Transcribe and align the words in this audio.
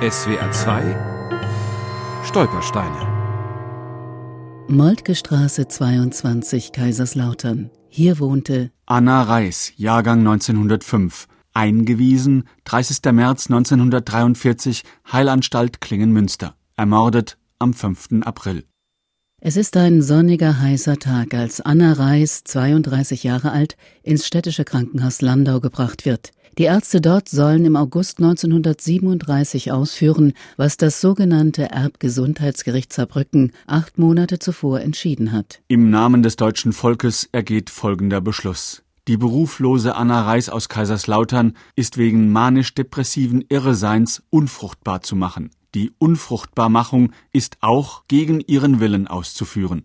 SWR 0.00 0.52
2 0.52 2.22
Stolpersteine 2.22 3.00
Moltke 4.68 5.16
Straße 5.16 5.66
22 5.66 6.70
Kaiserslautern. 6.70 7.72
Hier 7.88 8.20
wohnte 8.20 8.70
Anna 8.86 9.24
Reis, 9.24 9.72
Jahrgang 9.74 10.20
1905. 10.20 11.26
Eingewiesen, 11.52 12.44
30. 12.62 13.10
März 13.10 13.46
1943, 13.50 14.84
Heilanstalt 15.12 15.80
Klingenmünster. 15.80 16.54
Ermordet 16.76 17.36
am 17.58 17.74
5. 17.74 18.22
April. 18.24 18.62
Es 19.40 19.56
ist 19.56 19.76
ein 19.76 20.00
sonniger, 20.00 20.60
heißer 20.60 20.98
Tag, 20.98 21.34
als 21.34 21.60
Anna 21.60 21.94
Reis, 21.94 22.44
32 22.44 23.24
Jahre 23.24 23.50
alt, 23.50 23.76
ins 24.04 24.28
städtische 24.28 24.64
Krankenhaus 24.64 25.22
Landau 25.22 25.58
gebracht 25.58 26.04
wird. 26.04 26.30
Die 26.58 26.64
Ärzte 26.64 27.00
dort 27.00 27.28
sollen 27.28 27.64
im 27.64 27.76
August 27.76 28.18
1937 28.18 29.70
ausführen, 29.70 30.32
was 30.56 30.76
das 30.76 31.00
sogenannte 31.00 31.70
Erbgesundheitsgericht 31.70 32.92
Saarbrücken 32.92 33.52
acht 33.68 33.96
Monate 33.96 34.40
zuvor 34.40 34.80
entschieden 34.80 35.30
hat. 35.30 35.60
Im 35.68 35.88
Namen 35.90 36.24
des 36.24 36.34
deutschen 36.34 36.72
Volkes 36.72 37.28
ergeht 37.30 37.70
folgender 37.70 38.20
Beschluss. 38.20 38.82
Die 39.06 39.16
beruflose 39.16 39.94
Anna 39.94 40.22
Reis 40.22 40.48
aus 40.48 40.68
Kaiserslautern 40.68 41.54
ist 41.76 41.96
wegen 41.96 42.32
manisch-depressiven 42.32 43.44
Irreseins 43.48 44.24
unfruchtbar 44.28 45.02
zu 45.02 45.14
machen. 45.14 45.50
Die 45.76 45.92
Unfruchtbarmachung 45.98 47.12
ist 47.32 47.58
auch 47.60 48.02
gegen 48.08 48.40
ihren 48.40 48.80
Willen 48.80 49.06
auszuführen. 49.06 49.84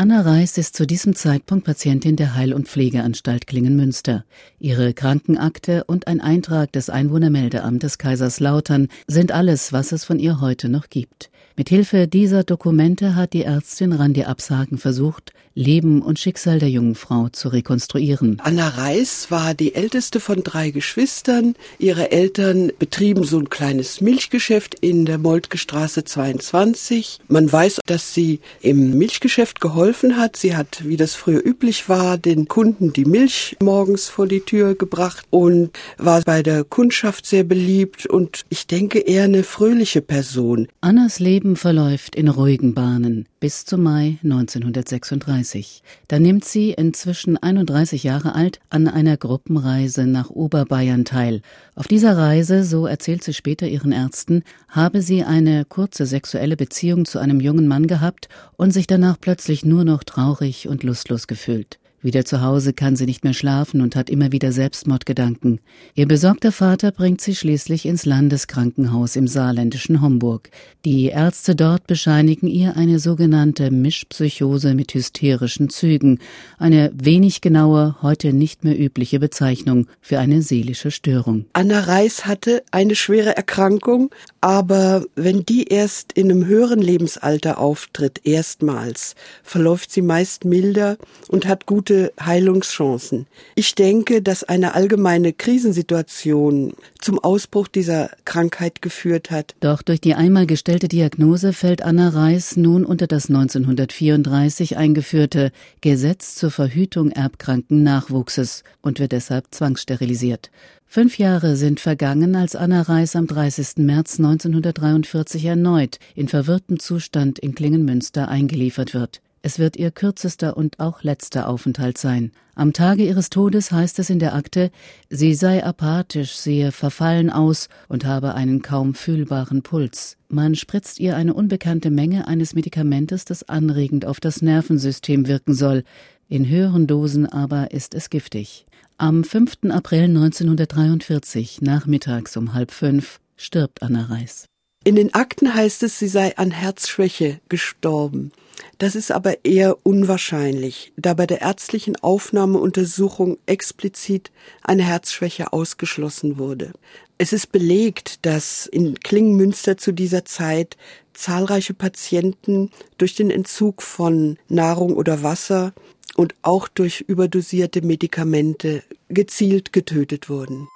Anna 0.00 0.20
Reis 0.20 0.58
ist 0.58 0.76
zu 0.76 0.86
diesem 0.86 1.16
Zeitpunkt 1.16 1.64
Patientin 1.64 2.14
der 2.14 2.36
Heil- 2.36 2.54
und 2.54 2.68
Pflegeanstalt 2.68 3.48
Klingenmünster. 3.48 4.24
Ihre 4.60 4.94
Krankenakte 4.94 5.82
und 5.88 6.06
ein 6.06 6.20
Eintrag 6.20 6.70
des 6.70 6.88
Einwohnermeldeamtes 6.88 7.98
Kaiserslautern 7.98 8.86
sind 9.08 9.32
alles, 9.32 9.72
was 9.72 9.90
es 9.90 10.04
von 10.04 10.20
ihr 10.20 10.40
heute 10.40 10.68
noch 10.68 10.88
gibt. 10.88 11.30
Mithilfe 11.56 12.06
dieser 12.06 12.44
Dokumente 12.44 13.16
hat 13.16 13.32
die 13.32 13.42
Ärztin 13.42 13.92
Randi 13.92 14.22
Absagen 14.22 14.78
versucht, 14.78 15.32
Leben 15.54 16.02
und 16.02 16.20
Schicksal 16.20 16.60
der 16.60 16.70
jungen 16.70 16.94
Frau 16.94 17.30
zu 17.30 17.48
rekonstruieren. 17.48 18.40
Anna 18.44 18.68
Reis 18.68 19.32
war 19.32 19.54
die 19.54 19.74
älteste 19.74 20.20
von 20.20 20.44
drei 20.44 20.70
Geschwistern. 20.70 21.56
Ihre 21.80 22.12
Eltern 22.12 22.70
betrieben 22.78 23.24
so 23.24 23.40
ein 23.40 23.50
kleines 23.50 24.00
Milchgeschäft 24.00 24.76
in 24.76 25.04
der 25.04 25.18
Moltke 25.18 25.58
Straße 25.58 26.04
22. 26.04 27.18
Man 27.26 27.50
weiß, 27.50 27.80
dass 27.86 28.14
sie 28.14 28.38
im 28.60 28.96
Milchgeschäft 28.96 29.60
geholfen 29.60 29.87
hat. 29.88 30.36
Sie 30.36 30.54
hat, 30.54 30.86
wie 30.86 30.96
das 30.96 31.14
früher 31.14 31.44
üblich 31.44 31.88
war, 31.88 32.18
den 32.18 32.46
Kunden 32.46 32.92
die 32.92 33.06
Milch 33.06 33.56
morgens 33.60 34.08
vor 34.08 34.26
die 34.26 34.40
Tür 34.40 34.74
gebracht 34.74 35.24
und 35.30 35.70
war 35.96 36.20
bei 36.22 36.42
der 36.42 36.64
Kundschaft 36.64 37.24
sehr 37.24 37.44
beliebt 37.44 38.06
und 38.06 38.44
ich 38.50 38.66
denke 38.66 38.98
eher 38.98 39.24
eine 39.24 39.42
fröhliche 39.44 40.02
Person. 40.02 40.68
Annas 40.82 41.20
Leben 41.20 41.56
verläuft 41.56 42.16
in 42.16 42.28
ruhigen 42.28 42.74
Bahnen 42.74 43.26
bis 43.40 43.64
zum 43.64 43.82
Mai 43.82 44.18
1936. 44.24 45.82
Da 46.08 46.18
nimmt 46.18 46.44
sie, 46.44 46.72
inzwischen 46.72 47.36
31 47.36 48.02
Jahre 48.02 48.34
alt, 48.34 48.58
an 48.68 48.88
einer 48.88 49.16
Gruppenreise 49.16 50.06
nach 50.06 50.30
Oberbayern 50.30 51.04
teil. 51.04 51.42
Auf 51.74 51.86
dieser 51.86 52.16
Reise, 52.16 52.64
so 52.64 52.86
erzählt 52.86 53.22
sie 53.22 53.34
später 53.34 53.68
ihren 53.68 53.92
Ärzten, 53.92 54.42
habe 54.68 55.02
sie 55.02 55.22
eine 55.22 55.64
kurze 55.64 56.06
sexuelle 56.06 56.56
Beziehung 56.56 57.04
zu 57.04 57.18
einem 57.18 57.40
jungen 57.40 57.68
Mann 57.68 57.86
gehabt 57.86 58.28
und 58.56 58.72
sich 58.72 58.86
danach 58.86 59.18
plötzlich 59.20 59.64
nur 59.64 59.77
noch 59.84 60.04
traurig 60.04 60.68
und 60.68 60.82
lustlos 60.82 61.26
gefühlt. 61.26 61.78
Wieder 62.00 62.24
zu 62.24 62.42
Hause 62.42 62.74
kann 62.74 62.94
sie 62.94 63.06
nicht 63.06 63.24
mehr 63.24 63.32
schlafen 63.32 63.80
und 63.80 63.96
hat 63.96 64.08
immer 64.08 64.30
wieder 64.30 64.52
Selbstmordgedanken. 64.52 65.58
Ihr 65.96 66.06
besorgter 66.06 66.52
Vater 66.52 66.92
bringt 66.92 67.20
sie 67.20 67.34
schließlich 67.34 67.86
ins 67.86 68.06
Landeskrankenhaus 68.06 69.16
im 69.16 69.26
saarländischen 69.26 70.00
Homburg. 70.00 70.50
Die 70.84 71.06
Ärzte 71.06 71.56
dort 71.56 71.88
bescheinigen 71.88 72.46
ihr 72.46 72.76
eine 72.76 73.00
sogenannte 73.00 73.72
Mischpsychose 73.72 74.74
mit 74.74 74.94
hysterischen 74.94 75.70
Zügen, 75.70 76.20
eine 76.56 76.92
wenig 76.94 77.40
genaue, 77.40 77.96
heute 78.00 78.32
nicht 78.32 78.62
mehr 78.62 78.78
übliche 78.78 79.18
Bezeichnung 79.18 79.88
für 80.00 80.20
eine 80.20 80.42
seelische 80.42 80.92
Störung. 80.92 81.46
Anna 81.52 81.80
Reis 81.80 82.26
hatte 82.26 82.62
eine 82.70 82.94
schwere 82.94 83.36
Erkrankung, 83.36 84.10
aber 84.40 85.04
wenn 85.16 85.44
die 85.44 85.64
erst 85.64 86.12
in 86.12 86.30
einem 86.30 86.46
höheren 86.46 86.80
Lebensalter 86.80 87.58
auftritt, 87.58 88.20
erstmals, 88.22 89.16
verläuft 89.42 89.90
sie 89.90 90.02
meist 90.02 90.44
milder 90.44 90.96
und 91.26 91.48
hat 91.48 91.66
gute 91.66 91.87
gute 91.88 92.12
Heilungschancen. 92.20 93.26
Ich 93.54 93.74
denke, 93.74 94.20
dass 94.20 94.44
eine 94.44 94.74
allgemeine 94.74 95.32
Krisensituation 95.32 96.74
zum 97.00 97.18
Ausbruch 97.18 97.66
dieser 97.66 98.10
Krankheit 98.26 98.82
geführt 98.82 99.30
hat. 99.30 99.54
Doch 99.60 99.80
durch 99.80 99.98
die 99.98 100.12
einmal 100.12 100.46
gestellte 100.46 100.88
Diagnose 100.88 101.54
fällt 101.54 101.80
Anna 101.80 102.10
Reis 102.10 102.58
nun 102.58 102.84
unter 102.84 103.06
das 103.06 103.30
1934 103.30 104.76
eingeführte 104.76 105.50
Gesetz 105.80 106.34
zur 106.34 106.50
Verhütung 106.50 107.10
erbkranken 107.10 107.82
Nachwuchses 107.84 108.64
und 108.82 109.00
wird 109.00 109.12
deshalb 109.12 109.46
zwangssterilisiert. 109.50 110.50
Fünf 110.86 111.16
Jahre 111.16 111.56
sind 111.56 111.80
vergangen, 111.80 112.36
als 112.36 112.54
Anna 112.54 112.82
Reis 112.82 113.16
am 113.16 113.26
30. 113.26 113.78
März 113.78 114.18
1943 114.18 115.42
erneut 115.46 115.98
in 116.14 116.28
verwirrtem 116.28 116.80
Zustand 116.80 117.38
in 117.38 117.54
Klingenmünster 117.54 118.28
eingeliefert 118.28 118.92
wird. 118.92 119.22
Es 119.48 119.58
wird 119.58 119.78
ihr 119.78 119.90
kürzester 119.90 120.58
und 120.58 120.78
auch 120.78 121.02
letzter 121.02 121.48
Aufenthalt 121.48 121.96
sein. 121.96 122.32
Am 122.54 122.74
Tage 122.74 123.06
ihres 123.06 123.30
Todes 123.30 123.72
heißt 123.72 123.98
es 123.98 124.10
in 124.10 124.18
der 124.18 124.34
Akte, 124.34 124.70
sie 125.08 125.32
sei 125.32 125.64
apathisch, 125.64 126.36
sehe 126.36 126.70
verfallen 126.70 127.30
aus 127.30 127.70
und 127.88 128.04
habe 128.04 128.34
einen 128.34 128.60
kaum 128.60 128.92
fühlbaren 128.92 129.62
Puls. 129.62 130.18
Man 130.28 130.54
spritzt 130.54 131.00
ihr 131.00 131.16
eine 131.16 131.32
unbekannte 131.32 131.90
Menge 131.90 132.28
eines 132.28 132.54
Medikamentes, 132.54 133.24
das 133.24 133.48
anregend 133.48 134.04
auf 134.04 134.20
das 134.20 134.42
Nervensystem 134.42 135.28
wirken 135.28 135.54
soll. 135.54 135.82
In 136.28 136.46
höheren 136.46 136.86
Dosen 136.86 137.24
aber 137.24 137.70
ist 137.70 137.94
es 137.94 138.10
giftig. 138.10 138.66
Am 138.98 139.24
5. 139.24 139.70
April 139.70 140.02
1943, 140.10 141.62
nachmittags 141.62 142.36
um 142.36 142.52
halb 142.52 142.70
fünf, 142.70 143.18
stirbt 143.38 143.82
Anna 143.82 144.02
Reis. 144.10 144.44
In 144.88 144.96
den 144.96 145.12
Akten 145.12 145.54
heißt 145.54 145.82
es, 145.82 145.98
sie 145.98 146.08
sei 146.08 146.34
an 146.38 146.50
Herzschwäche 146.50 147.40
gestorben. 147.50 148.32
Das 148.78 148.94
ist 148.94 149.12
aber 149.12 149.44
eher 149.44 149.76
unwahrscheinlich, 149.82 150.94
da 150.96 151.12
bei 151.12 151.26
der 151.26 151.42
ärztlichen 151.42 151.96
Aufnahmeuntersuchung 151.96 153.36
explizit 153.44 154.30
eine 154.62 154.84
Herzschwäche 154.84 155.52
ausgeschlossen 155.52 156.38
wurde. 156.38 156.72
Es 157.18 157.34
ist 157.34 157.52
belegt, 157.52 158.24
dass 158.24 158.64
in 158.64 158.98
Klingenmünster 158.98 159.76
zu 159.76 159.92
dieser 159.92 160.24
Zeit 160.24 160.78
zahlreiche 161.12 161.74
Patienten 161.74 162.70
durch 162.96 163.14
den 163.14 163.30
Entzug 163.30 163.82
von 163.82 164.38
Nahrung 164.48 164.96
oder 164.96 165.22
Wasser 165.22 165.74
und 166.16 166.34
auch 166.40 166.66
durch 166.66 167.02
überdosierte 167.02 167.82
Medikamente 167.82 168.82
gezielt 169.10 169.74
getötet 169.74 170.30
wurden. 170.30 170.66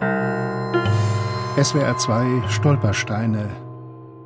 SWR 1.57 1.97
2 1.97 2.51
Stolpersteine. 2.51 3.72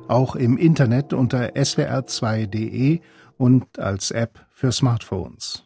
Auch 0.07 0.35
im 0.35 0.57
Internet 0.57 1.13
unter 1.13 1.49
swr2.de 1.55 2.99
und 3.37 3.79
als 3.79 4.11
App 4.11 4.45
für 4.51 4.71
Smartphones. 4.71 5.63